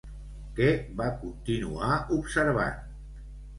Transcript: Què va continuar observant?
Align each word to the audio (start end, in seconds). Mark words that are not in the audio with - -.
Què 0.59 0.69
va 1.01 1.09
continuar 1.19 2.01
observant? 2.19 2.83